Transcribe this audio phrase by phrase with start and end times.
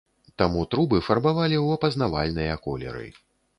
[0.41, 3.07] Таму трубы фарбавалі ў апазнавальныя колеры.